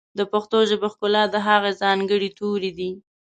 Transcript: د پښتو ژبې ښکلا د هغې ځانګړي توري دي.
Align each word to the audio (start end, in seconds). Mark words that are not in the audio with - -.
د 0.17 0.19
پښتو 0.31 0.57
ژبې 0.69 0.87
ښکلا 0.93 1.23
د 1.33 1.35
هغې 1.47 1.71
ځانګړي 1.81 2.29
توري 2.37 2.71
دي. 2.77 2.91